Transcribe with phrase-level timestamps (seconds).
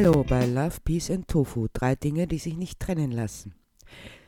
[0.00, 3.56] Hallo bei Love, Peace and Tofu, drei Dinge, die sich nicht trennen lassen.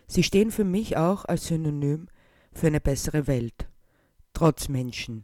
[0.09, 2.09] Sie stehen für mich auch als Synonym
[2.53, 3.69] für eine bessere Welt,
[4.33, 5.23] trotz Menschen.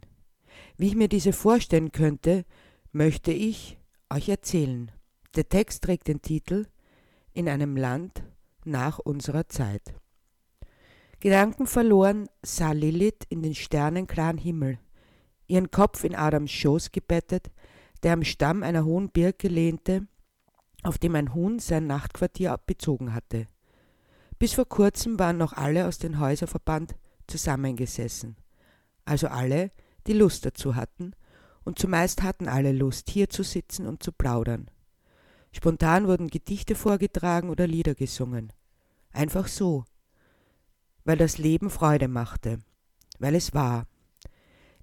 [0.77, 2.45] Wie ich mir diese vorstellen könnte,
[2.93, 3.77] möchte ich
[4.09, 4.89] euch erzählen.
[5.35, 6.67] Der Text trägt den Titel
[7.33, 8.23] In einem Land
[8.63, 9.95] nach unserer Zeit.
[11.19, 14.79] Gedanken verloren sah Lilith in den sternenklaren Himmel,
[15.47, 17.51] ihren Kopf in Adams Schoß gebettet,
[18.03, 20.07] der am Stamm einer hohen Birke lehnte,
[20.87, 23.47] auf dem ein Huhn sein Nachtquartier bezogen hatte.
[24.39, 26.95] Bis vor kurzem waren noch alle aus dem Häuserverband
[27.27, 28.37] zusammengesessen,
[29.05, 29.71] also alle,
[30.07, 31.11] die Lust dazu hatten,
[31.65, 34.71] und zumeist hatten alle Lust, hier zu sitzen und zu plaudern.
[35.51, 38.53] Spontan wurden Gedichte vorgetragen oder Lieder gesungen.
[39.11, 39.83] Einfach so,
[41.03, 42.59] weil das Leben Freude machte,
[43.19, 43.87] weil es war,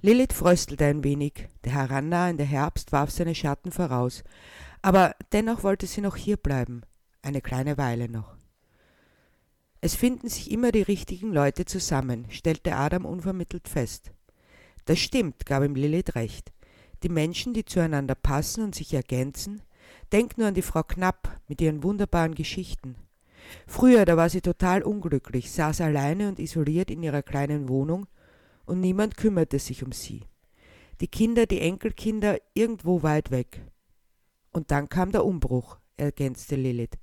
[0.03, 4.23] Lilith fröstelte ein wenig, der herannahende Herbst warf seine Schatten voraus,
[4.85, 6.83] aber dennoch wollte sie noch hier bleiben,
[7.23, 8.37] eine kleine Weile noch.
[9.81, 14.13] Es finden sich immer die richtigen Leute zusammen, stellte Adam unvermittelt fest.
[14.85, 16.53] Das stimmt, gab ihm Lilith recht.
[17.03, 19.63] Die Menschen, die zueinander passen und sich ergänzen,
[20.13, 22.97] denk nur an die Frau Knapp mit ihren wunderbaren Geschichten.
[23.67, 28.07] Früher, da war sie total unglücklich, saß alleine und isoliert in ihrer kleinen Wohnung
[28.67, 30.25] und niemand kümmerte sich um sie.
[31.01, 33.63] Die Kinder, die Enkelkinder irgendwo weit weg.
[34.55, 36.97] Und dann kam der Umbruch, ergänzte Lilith.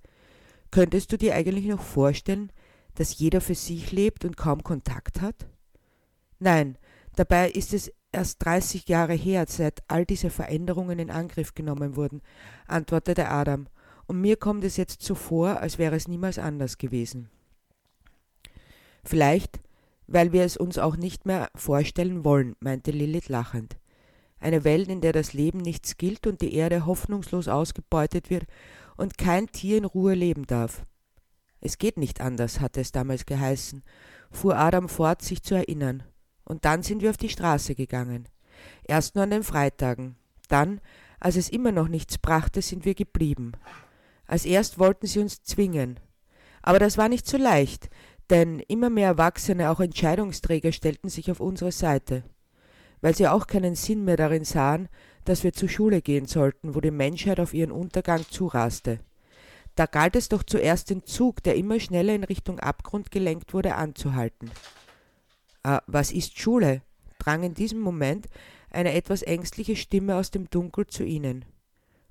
[0.72, 2.52] Könntest du dir eigentlich noch vorstellen,
[2.96, 5.48] dass jeder für sich lebt und kaum Kontakt hat?
[6.40, 6.80] Nein,
[7.16, 12.24] dabei ist es erst 30 Jahre her, seit all diese Veränderungen in Angriff genommen wurden,
[12.66, 13.68] antwortete Adam,
[14.08, 17.30] und mir kommt es jetzt so vor, als wäre es niemals anders gewesen.
[19.04, 19.62] Vielleicht
[20.12, 23.78] weil wir es uns auch nicht mehr vorstellen wollen, meinte Lilith lachend.
[24.42, 28.46] Eine Welt, in der das Leben nichts gilt und die Erde hoffnungslos ausgebeutet wird
[28.98, 30.84] und kein Tier in Ruhe leben darf.
[31.62, 33.84] Es geht nicht anders, hatte es damals geheißen,
[34.32, 36.02] fuhr Adam fort, sich zu erinnern.
[36.44, 38.28] Und dann sind wir auf die Straße gegangen.
[38.84, 40.16] Erst nur an den Freitagen.
[40.50, 40.82] Dann,
[41.20, 43.52] als es immer noch nichts brachte, sind wir geblieben.
[44.26, 46.00] Als erst wollten sie uns zwingen.
[46.64, 47.92] Aber das war nicht so leicht,
[48.32, 52.24] denn immer mehr Erwachsene, auch Entscheidungsträger, stellten sich auf unsere Seite,
[53.02, 54.88] weil sie auch keinen Sinn mehr darin sahen,
[55.26, 59.00] dass wir zur Schule gehen sollten, wo die Menschheit auf ihren Untergang zuraste.
[59.76, 63.76] Da galt es doch zuerst den Zug, der immer schneller in Richtung Abgrund gelenkt wurde,
[63.76, 64.52] anzuhalten.
[65.64, 66.82] Ah, was ist Schule?
[67.20, 68.28] drang in diesem Moment
[68.72, 71.46] eine etwas ängstliche Stimme aus dem Dunkel zu ihnen.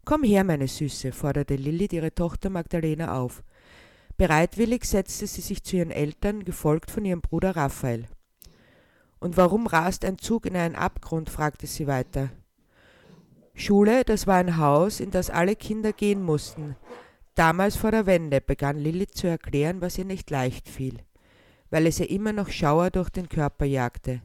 [0.04, 3.42] Komm her, meine Süße, forderte Lilith ihre Tochter Magdalena auf.
[4.16, 8.06] Bereitwillig setzte sie sich zu ihren Eltern, gefolgt von ihrem Bruder Raphael.
[9.20, 11.30] Und warum rast ein Zug in einen Abgrund?
[11.30, 12.30] fragte sie weiter.
[13.54, 16.76] Schule, das war ein Haus, in das alle Kinder gehen mussten.
[17.34, 20.98] Damals vor der Wende begann Lilith zu erklären, was ihr nicht leicht fiel,
[21.68, 24.22] weil es ihr immer noch Schauer durch den Körper jagte.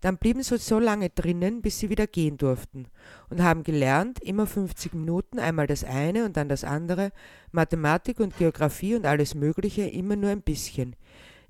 [0.00, 2.86] Dann blieben sie so lange drinnen, bis sie wieder gehen durften
[3.28, 7.12] und haben gelernt, immer 50 Minuten, einmal das eine und dann das andere,
[7.52, 10.96] Mathematik und Geographie und alles Mögliche, immer nur ein bisschen.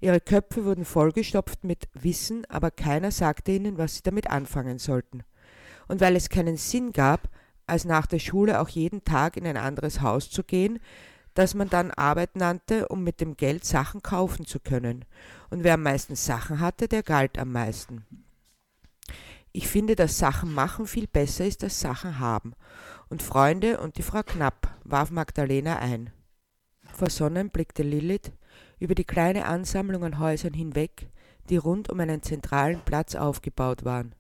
[0.01, 5.23] Ihre Köpfe wurden vollgestopft mit Wissen, aber keiner sagte ihnen, was sie damit anfangen sollten.
[5.89, 7.29] Und weil es keinen Sinn gab,
[7.67, 10.81] als nach der Schule auch jeden Tag in ein anderes Haus zu gehen,
[11.35, 15.05] das man dann Arbeit nannte, um mit dem Geld Sachen kaufen zu können.
[15.51, 18.05] Und wer am meisten Sachen hatte, der galt am meisten.
[19.53, 22.55] Ich finde, dass Sachen machen viel besser ist als Sachen haben.
[23.09, 26.11] Und Freunde und die Frau Knapp, warf Magdalena ein.
[26.93, 28.33] Versonnen blickte Lilith
[28.81, 31.09] über die kleine Ansammlung an Häusern hinweg,
[31.49, 34.15] die rund um einen zentralen Platz aufgebaut waren.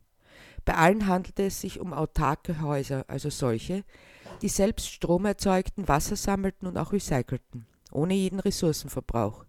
[0.64, 3.82] Bei allen handelte es sich um autarke Häuser, also solche,
[4.42, 9.44] die selbst Strom erzeugten, Wasser sammelten und auch recycelten, ohne jeden Ressourcenverbrauch.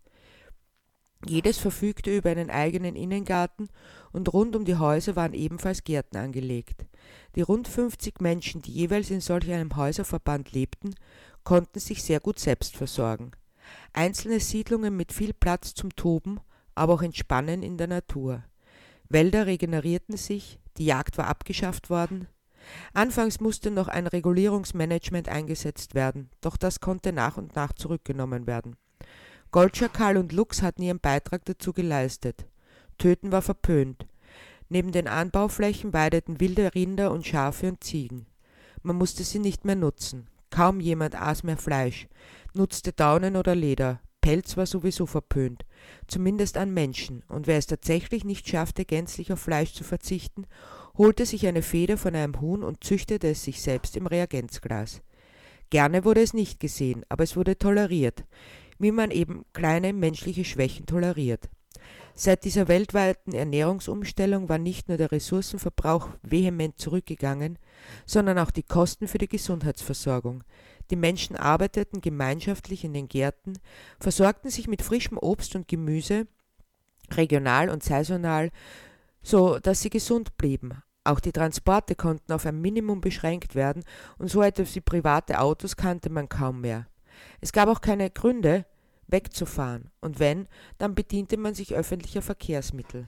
[1.27, 3.69] Jedes verfügte über einen eigenen Innengarten
[4.11, 6.85] und rund um die Häuser waren ebenfalls Gärten angelegt.
[7.35, 10.95] Die rund 50 Menschen, die jeweils in solch einem Häuserverband lebten,
[11.43, 13.31] konnten sich sehr gut selbst versorgen.
[13.93, 16.39] Einzelne Siedlungen mit viel Platz zum Toben,
[16.75, 18.43] aber auch Entspannen in der Natur.
[19.09, 22.27] Wälder regenerierten sich, die Jagd war abgeschafft worden.
[22.93, 28.77] Anfangs musste noch ein Regulierungsmanagement eingesetzt werden, doch das konnte nach und nach zurückgenommen werden.
[29.51, 32.45] Goldschakal und Luchs hatten ihren Beitrag dazu geleistet.
[32.97, 34.05] Töten war verpönt.
[34.69, 38.27] Neben den Anbauflächen weideten wilde Rinder und Schafe und Ziegen.
[38.83, 40.27] Man musste sie nicht mehr nutzen.
[40.51, 42.07] Kaum jemand aß mehr Fleisch,
[42.53, 44.01] nutzte Daunen oder Leder.
[44.19, 45.65] Pelz war sowieso verpönt,
[46.07, 50.45] zumindest an Menschen, und wer es tatsächlich nicht schaffte, gänzlich auf Fleisch zu verzichten,
[50.95, 55.01] holte sich eine Feder von einem Huhn und züchtete es sich selbst im Reagenzglas.
[55.71, 58.25] Gerne wurde es nicht gesehen, aber es wurde toleriert,
[58.77, 61.49] wie man eben kleine menschliche Schwächen toleriert.
[62.15, 67.57] Seit dieser weltweiten Ernährungsumstellung war nicht nur der Ressourcenverbrauch vehement zurückgegangen,
[68.05, 70.43] sondern auch die Kosten für die Gesundheitsversorgung.
[70.89, 73.53] Die Menschen arbeiteten gemeinschaftlich in den Gärten,
[73.99, 76.27] versorgten sich mit frischem Obst und Gemüse,
[77.11, 78.51] regional und saisonal,
[79.23, 80.81] so dass sie gesund blieben.
[81.03, 83.83] Auch die Transporte konnten auf ein Minimum beschränkt werden
[84.17, 86.87] und so etwas wie private Autos kannte man kaum mehr.
[87.39, 88.65] Es gab auch keine Gründe,
[89.11, 90.47] wegzufahren, und wenn,
[90.77, 93.07] dann bediente man sich öffentlicher Verkehrsmittel.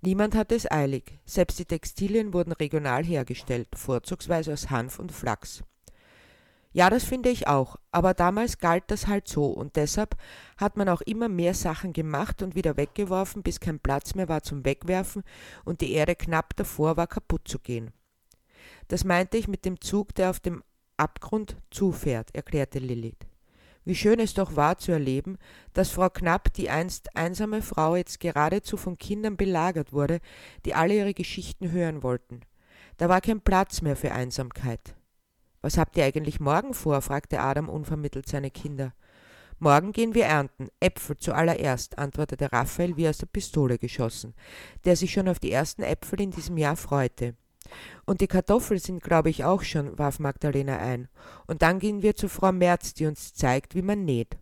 [0.00, 5.62] Niemand hatte es eilig, selbst die Textilien wurden regional hergestellt, vorzugsweise aus Hanf und Flachs.
[6.72, 10.16] Ja, das finde ich auch, aber damals galt das halt so und deshalb
[10.56, 14.42] hat man auch immer mehr Sachen gemacht und wieder weggeworfen, bis kein Platz mehr war
[14.42, 15.22] zum Wegwerfen
[15.64, 17.92] und die Erde knapp davor war kaputt zu gehen.
[18.88, 20.64] Das meinte ich mit dem Zug, der auf dem
[20.96, 23.26] Abgrund zufährt, erklärte Lilith.
[23.84, 25.36] Wie schön es doch war zu erleben,
[25.74, 30.20] dass Frau Knapp, die einst einsame Frau, jetzt geradezu von Kindern belagert wurde,
[30.64, 32.40] die alle ihre Geschichten hören wollten.
[32.96, 34.94] Da war kein Platz mehr für Einsamkeit.
[35.60, 37.00] Was habt ihr eigentlich morgen vor?
[37.02, 38.94] fragte Adam unvermittelt seine Kinder.
[39.58, 44.34] Morgen gehen wir ernten, Äpfel zuallererst, antwortete Raphael wie aus der Pistole geschossen,
[44.84, 47.34] der sich schon auf die ersten Äpfel in diesem Jahr freute.
[48.04, 51.08] Und die Kartoffeln sind, glaube ich, auch schon, warf Magdalena ein.
[51.46, 54.36] Und dann gehen wir zu Frau Merz, die uns zeigt, wie man näht.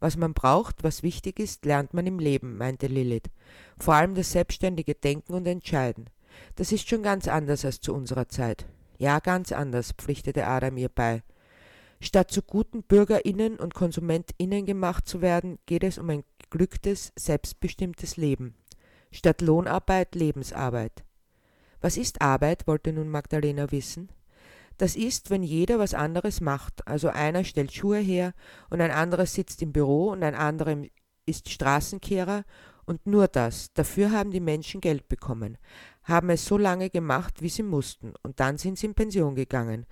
[0.00, 3.30] Was man braucht, was wichtig ist, lernt man im Leben, meinte Lilith.
[3.78, 6.10] Vor allem das selbstständige Denken und Entscheiden.
[6.54, 8.66] Das ist schon ganz anders als zu unserer Zeit.
[8.98, 11.22] Ja, ganz anders, pflichtete Adam ihr bei.
[12.00, 18.16] Statt zu guten BürgerInnen und KonsumentInnen gemacht zu werden, geht es um ein geglücktes, selbstbestimmtes
[18.16, 18.54] Leben.
[19.10, 21.04] Statt Lohnarbeit Lebensarbeit.
[21.80, 24.08] Was ist Arbeit, wollte nun Magdalena wissen.
[24.76, 26.86] Das ist, wenn jeder was anderes macht.
[26.86, 28.32] Also einer stellt Schuhe her
[28.70, 30.76] und ein anderer sitzt im Büro und ein anderer
[31.26, 32.44] ist Straßenkehrer
[32.84, 33.72] und nur das.
[33.74, 35.58] Dafür haben die Menschen Geld bekommen
[36.08, 39.86] haben es so lange gemacht, wie sie mussten, und dann sind sie in Pension gegangen.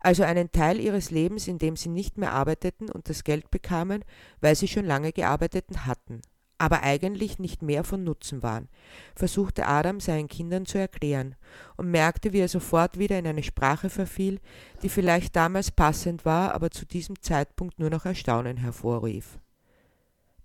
[0.00, 4.04] Also einen Teil ihres Lebens, in dem sie nicht mehr arbeiteten und das Geld bekamen,
[4.40, 6.20] weil sie schon lange gearbeitet hatten,
[6.62, 8.68] aber eigentlich nicht mehr von Nutzen waren,
[9.16, 11.34] versuchte Adam seinen Kindern zu erklären
[11.76, 14.38] und merkte, wie er sofort wieder in eine Sprache verfiel,
[14.84, 19.40] die vielleicht damals passend war, aber zu diesem Zeitpunkt nur noch Erstaunen hervorrief.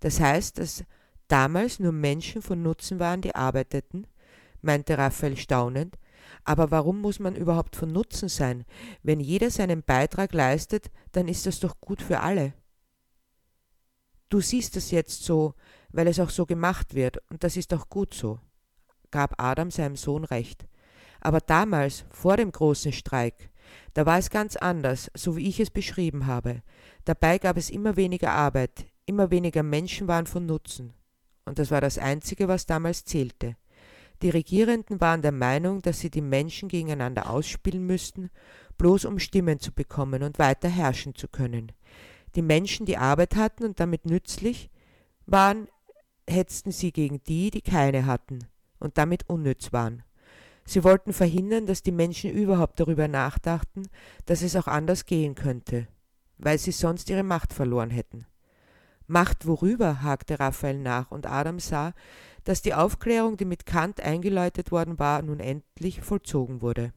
[0.00, 0.82] Das heißt, dass
[1.28, 4.08] damals nur Menschen von Nutzen waren, die arbeiteten,
[4.60, 5.98] meinte Raphael staunend,
[6.42, 8.64] aber warum muss man überhaupt von Nutzen sein?
[9.04, 12.54] Wenn jeder seinen Beitrag leistet, dann ist das doch gut für alle.
[14.28, 15.54] Du siehst es jetzt so,
[15.90, 18.40] weil es auch so gemacht wird, und das ist auch gut so,
[19.10, 20.66] gab Adam seinem Sohn recht.
[21.20, 23.50] Aber damals, vor dem großen Streik,
[23.94, 26.62] da war es ganz anders, so wie ich es beschrieben habe.
[27.04, 30.92] Dabei gab es immer weniger Arbeit, immer weniger Menschen waren von Nutzen.
[31.44, 33.56] Und das war das Einzige, was damals zählte.
[34.20, 38.30] Die Regierenden waren der Meinung, dass sie die Menschen gegeneinander ausspielen müssten,
[38.76, 41.72] bloß um Stimmen zu bekommen und weiter herrschen zu können.
[42.34, 44.70] Die Menschen, die Arbeit hatten und damit nützlich
[45.26, 45.68] waren,
[46.28, 48.40] hetzten sie gegen die, die keine hatten
[48.78, 50.02] und damit unnütz waren.
[50.64, 53.88] Sie wollten verhindern, dass die Menschen überhaupt darüber nachdachten,
[54.26, 55.88] dass es auch anders gehen könnte,
[56.36, 58.26] weil sie sonst ihre Macht verloren hätten.
[59.06, 60.02] Macht worüber?
[60.02, 61.94] hakte Raphael nach, und Adam sah,
[62.44, 66.92] dass die Aufklärung, die mit Kant eingeläutet worden war, nun endlich vollzogen wurde.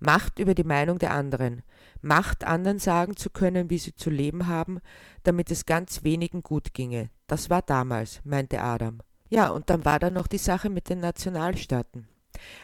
[0.00, 1.62] Macht über die Meinung der anderen,
[2.00, 4.80] Macht anderen sagen zu können, wie sie zu leben haben,
[5.22, 7.08] damit es ganz wenigen gut ginge.
[7.26, 9.00] Das war damals, meinte Adam.
[9.30, 12.06] Ja, und dann war da noch die Sache mit den Nationalstaaten.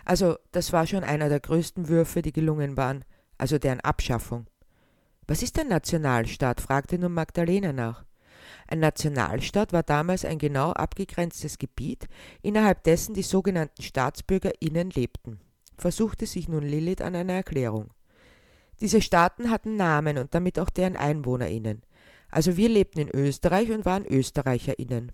[0.05, 3.05] Also, das war schon einer der größten Würfe, die gelungen waren,
[3.39, 4.47] also deren Abschaffung.
[5.27, 6.61] Was ist ein Nationalstaat?
[6.61, 8.05] fragte nun Magdalena nach.
[8.67, 12.09] Ein Nationalstaat war damals ein genau abgegrenztes Gebiet,
[12.43, 15.41] innerhalb dessen die sogenannten StaatsbürgerInnen lebten.
[15.81, 17.89] Versuchte sich nun Lilith an einer Erklärung.
[18.83, 21.81] Diese Staaten hatten Namen und damit auch deren EinwohnerInnen.
[22.31, 25.11] Also wir lebten in Österreich und waren ÖsterreicherInnen.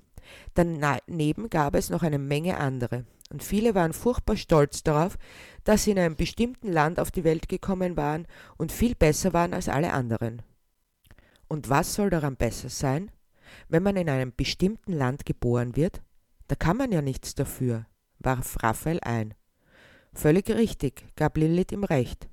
[0.54, 3.04] Daneben gab es noch eine Menge andere.
[3.30, 5.18] Und viele waren furchtbar stolz darauf,
[5.62, 9.54] dass sie in einem bestimmten Land auf die Welt gekommen waren und viel besser waren
[9.54, 10.42] als alle anderen.
[11.46, 13.12] Und was soll daran besser sein?
[13.68, 16.02] Wenn man in einem bestimmten Land geboren wird,
[16.48, 17.86] da kann man ja nichts dafür,
[18.18, 19.34] warf Raphael ein.
[20.16, 22.26] Völlig richtig, gab Lilith ihm recht.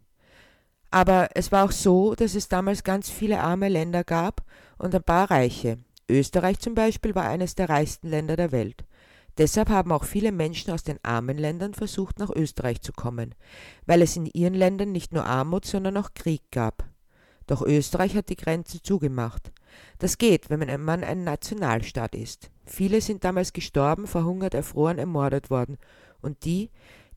[0.89, 4.41] Aber es war auch so, dass es damals ganz viele arme Länder gab
[4.77, 5.79] und ein paar reiche.
[6.09, 8.85] Österreich zum Beispiel war eines der reichsten Länder der Welt.
[9.37, 13.35] Deshalb haben auch viele Menschen aus den armen Ländern versucht, nach Österreich zu kommen,
[13.85, 16.85] weil es in ihren Ländern nicht nur Armut, sondern auch Krieg gab.
[17.47, 19.51] Doch Österreich hat die Grenzen zugemacht.
[19.99, 22.49] Das geht, wenn man ein Nationalstaat ist.
[22.63, 25.77] Viele sind damals gestorben, verhungert, erfroren, ermordet worden.
[26.21, 26.69] Und die,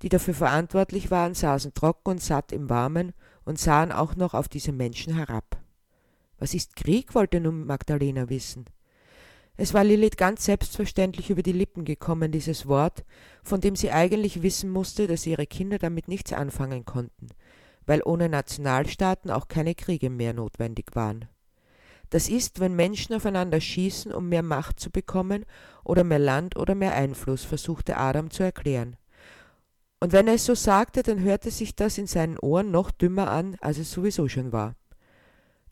[0.03, 3.13] die dafür verantwortlich waren, saßen trocken und satt im Warmen
[3.45, 5.57] und sahen auch noch auf diese Menschen herab.
[6.39, 7.15] Was ist Krieg?
[7.15, 8.67] wollte nun Magdalena wissen.
[9.59, 13.05] Es war Lilith ganz selbstverständlich über die Lippen gekommen, dieses Wort,
[13.43, 17.29] von dem sie eigentlich wissen musste, dass ihre Kinder damit nichts anfangen konnten,
[17.87, 21.27] weil ohne Nationalstaaten auch keine Kriege mehr notwendig waren.
[22.11, 25.47] Das ist, wenn Menschen aufeinander schießen, um mehr Macht zu bekommen
[25.85, 28.97] oder mehr Land oder mehr Einfluss, versuchte Adam zu erklären.
[30.07, 33.29] Und wenn er es so sagte, dann hörte sich das in seinen Ohren noch dümmer
[33.29, 34.77] an, als es sowieso schon war.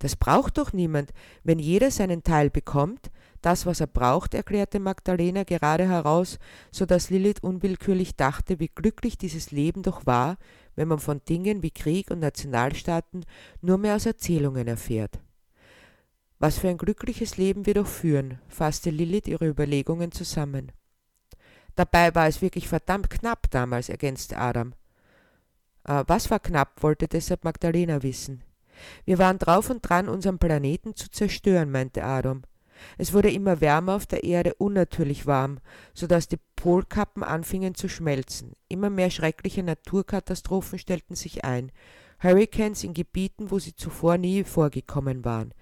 [0.01, 1.13] Das braucht doch niemand.
[1.45, 3.13] Wenn jeder seinen Teil bekommt,
[3.43, 6.41] das, was er braucht, erklärte Magdalena gerade heraus,
[6.73, 10.37] so dass Lilith unwillkürlich dachte, wie glücklich dieses Leben doch war,
[10.75, 13.25] wenn man von Dingen wie Krieg und Nationalstaaten
[13.61, 15.21] nur mehr aus Erzählungen erfährt.
[16.41, 20.73] Was für ein glückliches Leben wir doch führen, fasste Lilith ihre Überlegungen zusammen.
[21.77, 24.75] Dabei war es wirklich verdammt knapp damals, ergänzte Adam.
[25.85, 28.43] Äh, was war knapp, wollte deshalb Magdalena wissen.
[29.05, 32.43] Wir waren drauf und dran, unseren Planeten zu zerstören, meinte Adam.
[32.99, 35.59] Es wurde immer wärmer auf der Erde, unnatürlich warm,
[35.95, 38.53] so dass die Polkappen anfingen zu schmelzen.
[38.69, 41.71] Immer mehr schreckliche Naturkatastrophen stellten sich ein.
[42.23, 45.53] Hurricanes in Gebieten, wo sie zuvor nie vorgekommen waren.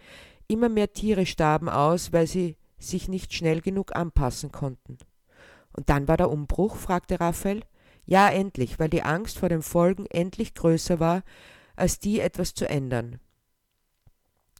[0.48, 4.98] Immer mehr Tiere starben aus, weil sie sich nicht schnell genug anpassen konnten.
[5.72, 6.76] Und dann war der Umbruch?
[6.76, 7.62] fragte Raphael.
[8.04, 11.22] Ja, endlich, weil die Angst vor den Folgen endlich größer war,
[11.76, 13.18] als die etwas zu ändern,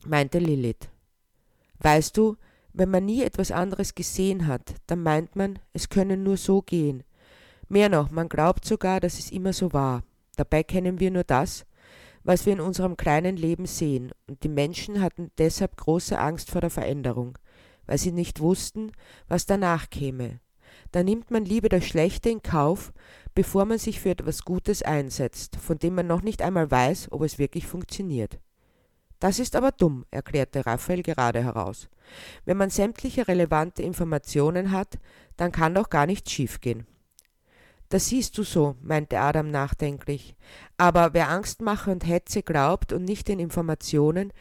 [0.06, 0.88] meinte Lilith.
[1.80, 2.36] Weißt du,
[2.72, 7.02] wenn man nie etwas anderes gesehen hat, dann meint man, es könne nur so gehen.
[7.68, 10.02] Mehr noch, man glaubt sogar, dass es immer so war.
[10.36, 11.66] Dabei kennen wir nur das,
[12.24, 16.60] was wir in unserem kleinen Leben sehen, und die Menschen hatten deshalb große Angst vor
[16.60, 17.36] der Veränderung,
[17.86, 18.92] weil sie nicht wussten,
[19.28, 20.40] was danach käme.
[20.92, 22.92] Da nimmt man lieber das Schlechte in Kauf,
[23.34, 27.22] bevor man sich für etwas Gutes einsetzt, von dem man noch nicht einmal weiß, ob
[27.22, 28.38] es wirklich funktioniert.
[29.18, 31.88] Das ist aber dumm, erklärte Raphael gerade heraus.
[32.44, 34.98] Wenn man sämtliche relevante Informationen hat,
[35.36, 36.86] dann kann doch gar nichts schiefgehen.
[37.88, 40.34] Das siehst du so, meinte Adam nachdenklich.
[40.76, 44.32] Aber wer Angstmache und Hetze glaubt und nicht den Informationen,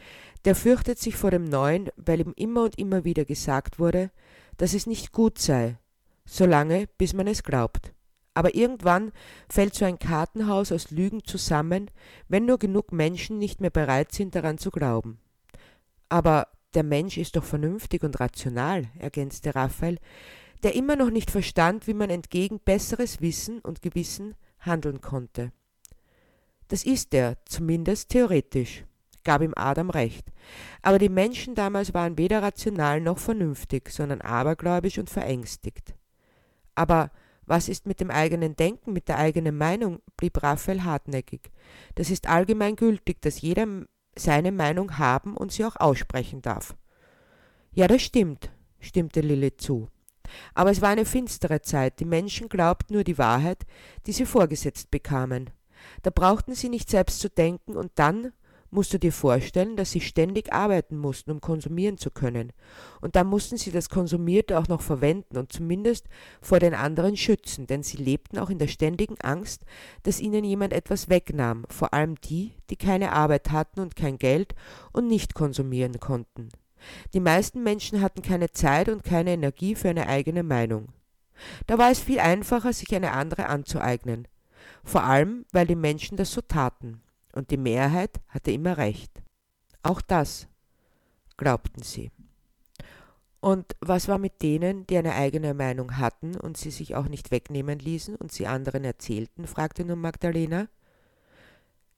[0.46, 4.10] der fürchtet sich vor dem Neuen, weil ihm immer und immer wieder gesagt wurde,
[4.58, 5.78] dass es nicht gut sei,
[6.32, 7.94] solange bis man es glaubt.
[8.34, 9.12] Aber irgendwann
[9.50, 11.92] fällt so ein Kartenhaus aus Lügen zusammen,
[12.30, 15.20] wenn nur genug Menschen nicht mehr bereit sind, daran zu glauben.
[16.08, 19.98] Aber der Mensch ist doch vernünftig und rational, ergänzte Raphael,
[20.64, 25.52] der immer noch nicht verstand, wie man entgegen besseres Wissen und Gewissen handeln konnte.
[26.70, 28.86] Das ist er, zumindest theoretisch,
[29.26, 30.32] gab ihm Adam recht.
[30.82, 35.96] Aber die Menschen damals waren weder rational noch vernünftig, sondern abergläubisch und verängstigt.
[36.82, 37.12] Aber
[37.46, 40.00] was ist mit dem eigenen Denken, mit der eigenen Meinung?
[40.18, 41.52] blieb Raphael hartnäckig.
[41.94, 43.68] Das ist allgemein gültig, dass jeder
[44.16, 46.76] seine Meinung haben und sie auch aussprechen darf.
[47.72, 49.90] Ja, das stimmt, stimmte Lilith zu.
[50.56, 53.68] Aber es war eine finstere Zeit, die Menschen glaubten nur die Wahrheit,
[54.08, 55.52] die sie vorgesetzt bekamen.
[56.02, 58.34] Da brauchten sie nicht selbst zu denken, und dann
[58.72, 62.54] musst du dir vorstellen, dass sie ständig arbeiten mussten, um konsumieren zu können.
[63.02, 66.08] Und dann mussten sie das Konsumierte auch noch verwenden und zumindest
[66.42, 69.66] vor den anderen schützen, denn sie lebten auch in der ständigen Angst,
[70.04, 74.56] dass ihnen jemand etwas wegnahm, vor allem die, die keine Arbeit hatten und kein Geld
[74.94, 76.50] und nicht konsumieren konnten.
[77.14, 80.88] Die meisten Menschen hatten keine Zeit und keine Energie für eine eigene Meinung.
[81.68, 84.28] Da war es viel einfacher, sich eine andere anzueignen,
[84.84, 87.02] vor allem weil die Menschen das so taten
[87.34, 89.12] und die Mehrheit hatte immer recht.
[89.84, 90.48] Auch das
[91.38, 92.12] glaubten sie.
[93.40, 97.32] Und was war mit denen, die eine eigene Meinung hatten und sie sich auch nicht
[97.32, 99.48] wegnehmen ließen und sie anderen erzählten?
[99.48, 100.68] fragte nun Magdalena.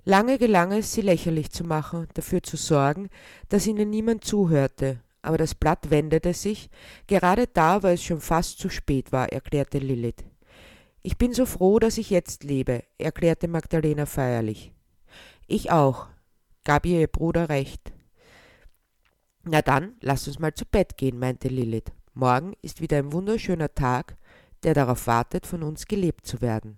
[0.05, 3.09] Lange gelang es, sie lächerlich zu machen, dafür zu sorgen,
[3.49, 6.69] dass ihnen niemand zuhörte, aber das Blatt wendete sich,
[7.07, 10.23] gerade da, wo es schon fast zu spät war, erklärte Lilith.
[11.01, 14.73] Ich bin so froh, dass ich jetzt lebe, erklärte Magdalena feierlich.
[15.47, 16.07] Ich auch,
[16.63, 17.91] gab ihr ihr Bruder recht.
[19.43, 21.91] Na dann, lass uns mal zu Bett gehen, meinte Lilith.
[22.13, 24.15] Morgen ist wieder ein wunderschöner Tag,
[24.63, 26.77] der darauf wartet, von uns gelebt zu werden.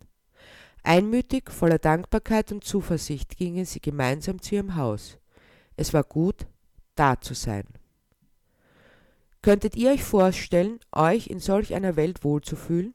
[0.81, 5.17] Einmütig, voller Dankbarkeit und Zuversicht gingen sie gemeinsam zu ihrem Haus.
[5.77, 6.48] Es war gut,
[6.95, 7.65] da zu sein.
[9.41, 12.93] Könntet ihr euch vorstellen, euch in solch einer Welt wohlzufühlen?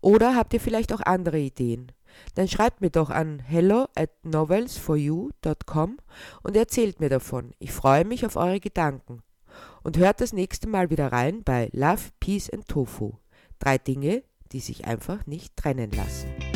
[0.00, 1.92] Oder habt ihr vielleicht auch andere Ideen?
[2.34, 5.98] Dann schreibt mir doch an hello at novelsforyou.com
[6.42, 7.52] und erzählt mir davon.
[7.58, 9.22] Ich freue mich auf eure Gedanken.
[9.82, 13.12] Und hört das nächste Mal wieder rein bei Love, Peace and Tofu.
[13.58, 16.49] Drei Dinge, die sich einfach nicht trennen lassen.